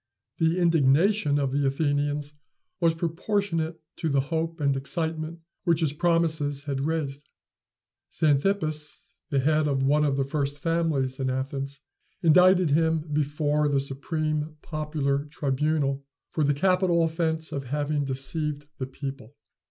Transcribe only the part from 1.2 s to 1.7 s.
of the